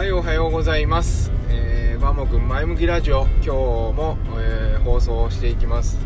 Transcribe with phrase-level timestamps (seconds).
[0.00, 3.26] はいおはようございます、えー、バモくん前向きラジオ。
[3.42, 5.98] 今日も、えー放送していきます。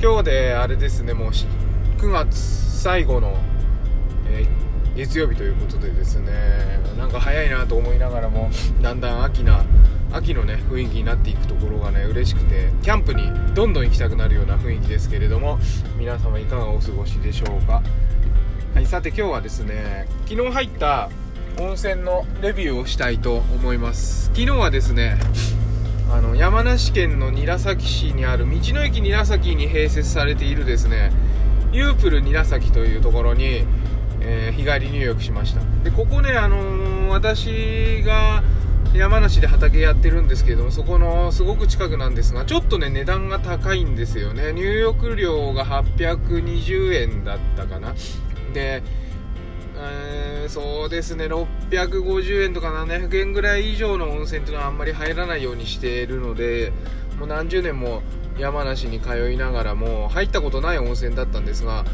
[0.00, 3.36] 今日であれですねもう9月最後の、
[4.30, 6.32] えー月曜日ということでですね
[6.96, 8.48] なんか早いなと思いながらも
[8.80, 9.62] だんだん秋な
[10.10, 15.58] 秋のね雰囲気になっていくところがね嬉しくてキャンプにどんどん行きたくなるような雰囲気ですけれども
[15.98, 17.82] 皆様いかがお過ごしでしょうか。
[18.74, 21.10] はい、さて今日はですね昨日入った
[21.58, 24.26] 温泉のレビューをしたいと思います。
[24.26, 25.18] 昨日はですね
[26.10, 31.12] あの山梨県の韮崎市にある道の駅韮崎に併設されているですね
[31.72, 33.64] ユープル韮崎というところに、
[34.20, 35.60] えー日帰り入浴しました。
[35.84, 38.42] でここね、あのー私が
[38.94, 44.52] 山梨で畑やってるんですけどもそこのすごく近くなんですがちょっとね値段が高いんですよね。
[44.52, 47.94] 入浴料が820円だったかな。
[48.52, 48.82] で、
[49.82, 51.26] えーそうですね。
[51.26, 56.72] 650円とか700円ぐらい以上の温泉っていうのはあんまり入らないようにしているので
[57.18, 58.02] もう何十年も
[58.38, 61.84] 山梨に通いながらも入ったことない温泉だったんですが、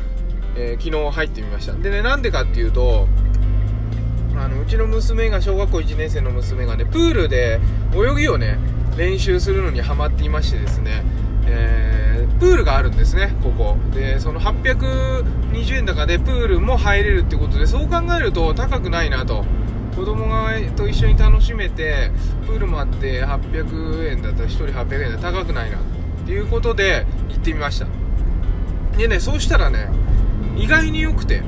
[0.57, 1.75] えー昨日入ってみました。
[1.75, 3.07] でねなんでかっていうと
[4.37, 7.61] あのうちの娘が小学校1年生の娘がねプールで
[7.93, 8.59] 泳ぎをね
[8.97, 11.03] 練習するのにハマっていましてですね、
[11.47, 12.08] えー
[12.41, 13.77] プールがあるんですねここ。
[13.92, 19.44] でその820円高でプールも入れるってことでそう考えると高くないなと。
[19.97, 22.12] 子供がと一緒に楽しめて
[22.47, 25.81] プールもあって800円だったら1人800円で高くないなっ
[26.27, 26.33] て。
[26.33, 27.86] いうことで行ってみました。
[28.97, 29.89] でねそうしたらね
[30.56, 31.42] 意外に良くて。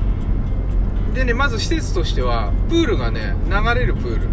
[1.13, 4.27] でねまず施設としてはプールがね流れるプール。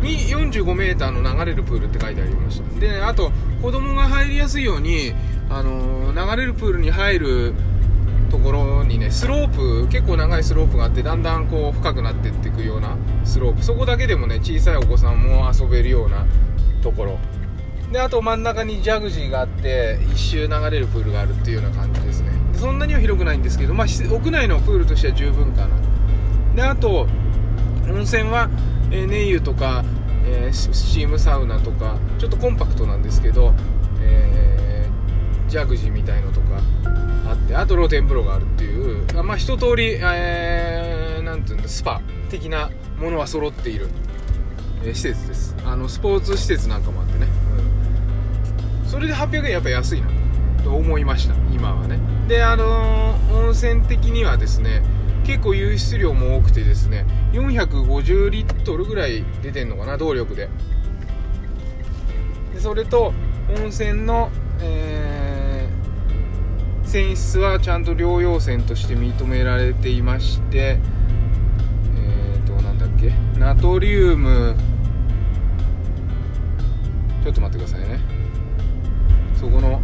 [0.00, 2.80] に 45m の流れるプールって書いてありました。
[2.80, 5.14] でねあと子供が入りやすいように、
[5.48, 7.54] あの流れるプールに入る
[8.30, 13.62] ところにねスロープ結構長いスロープがあってだんだんこう深くなってっていくようなスロープ。
[13.62, 16.26] そこだけでもね小さいお子さんも遊べるような
[16.82, 17.18] ところ。
[17.92, 22.32] であと真ん中にジャグジーがあって一周流れるプールがあるっていうような感じですね。
[22.52, 25.76] そんなには広くないんですけど、まあ、屋内のプールとしては十分かな。
[26.56, 27.06] であと
[27.88, 28.50] 温泉は、
[28.90, 29.84] えー、ネイユとか、
[30.26, 33.54] えーススチームサウナとかちょっとコンパクトなんですけど、
[34.00, 34.65] えー
[35.48, 36.60] ジャグジーみたいのとか
[37.26, 43.88] あってあと露天風呂があるっていうまあ一通り、えー、なんていうんだスパ的なものは揃っている、
[44.82, 45.56] えー施設です。
[45.64, 47.26] あのスポーツ施設なんかもあってね、
[48.84, 48.88] うん。
[48.88, 50.08] それで800円やっぱ安いな
[50.62, 51.98] と思いました今はね。
[52.28, 54.82] であのー温泉的にはですね
[55.24, 60.48] 結構湧出量も多くてですね450リットルぐらい出てんのかな動力で。
[62.54, 63.12] でそれと
[63.60, 64.30] 温泉の、
[66.98, 70.78] 泉質はちゃんと療養泉として認められていまして
[71.94, 73.12] えーとなんだっけ？
[73.38, 74.56] ナトリウム。
[77.22, 78.00] ちょっと待ってくださいね。
[79.38, 79.82] そこの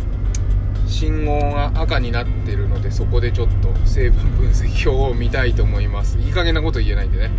[0.87, 6.17] 信号が赤になってるのでそこでちょっと成分分析表を見たいと思います。
[6.19, 7.31] いい加減なこと言えないんでね。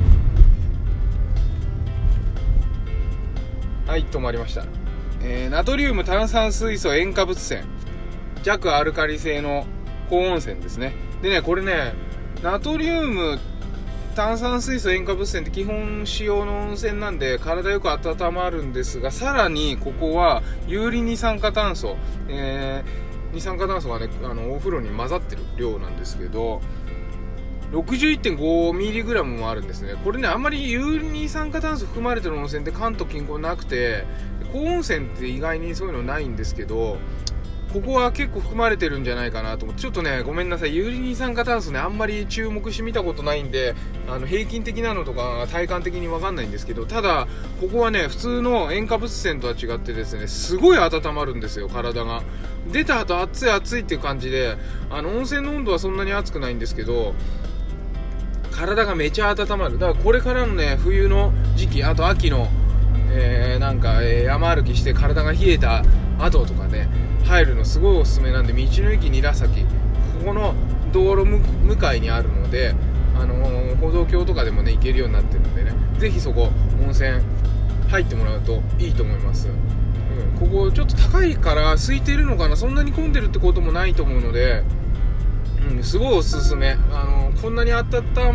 [3.88, 4.66] はい止まりました、
[5.22, 7.62] えーナトリウム炭酸水素塩化物泉
[8.44, 9.66] 弱アルカリ性の
[10.10, 10.94] 高温泉ですね。
[11.22, 11.94] でねこれね
[12.44, 13.40] ナトリウム
[14.16, 21.96] 炭酸水素塩化物泉って基本使用の温泉なんで体よく温まるんですがさらにここは有利二酸化炭素、
[22.28, 26.62] えー二酸化炭素がねあのお風呂に混ざってる量なんですけど
[27.72, 29.96] 61.5mg もあるんですね。
[30.04, 34.06] これねあんまり有利二酸化炭素含まれてる温泉って関東近郊なくて
[34.52, 36.98] 高温泉って意外にそういうのないんですけど
[37.74, 39.82] ここは結構含まれてるんじゃないかなと思って。
[39.82, 40.76] ちょっとねごめんなさい。
[40.76, 43.74] 有利二酸化炭素ねあんまり注目して見たことないんで
[44.08, 47.28] あの平均的なのとか体感的に分かんないんですけどただ
[47.60, 52.22] ここはね普通の塩化物泉とは違ってですねすごい温まるんですよ体が。
[52.72, 54.56] 出た後熱い熱いっていう感じで
[54.90, 57.16] あの温泉の温度はそんなに熱くないんですけど
[58.52, 59.80] 体がめちゃ温まる。
[59.80, 62.48] だからこれからのね冬の時期あと秋の、
[63.16, 65.84] えーなんか、え山歩きして体が冷えた
[66.20, 66.90] 後とかね
[67.24, 69.68] 入るのすごいおすすめなんで道の駅韮崎こ
[70.26, 70.54] この
[70.92, 72.76] 道路向かいにあるので、
[73.16, 76.50] あのー歩道橋とかでもね行けるようになってるんでねぜひそこ
[76.82, 77.22] 温泉
[77.90, 84.64] 入ってもらうといいと思います、うん、ここちょっと高いから空いてるのかなそんなに混んでるってこともないと思うので
[85.70, 86.78] うん、すごいおすすめ。
[86.92, 87.86] あのこんなに温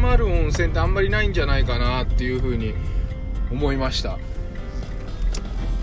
[0.00, 2.75] まる温泉ってあんまりないんじゃないかなっていう風に
[3.50, 4.19] 思いました。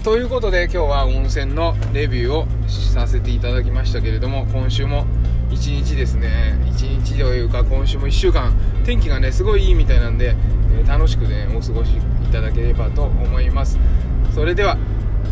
[0.06, 2.48] ということで今日は温泉のレビューを
[2.94, 5.08] させていただきましたけれども今週も
[5.50, 8.54] 1日ですね1日というか今週も1週間
[8.86, 10.36] 天気がねすごいいいみたいなんで、
[10.80, 13.80] え楽しくねお過ごしいただければと思います。
[14.36, 14.78] それでは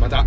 [0.00, 0.26] また。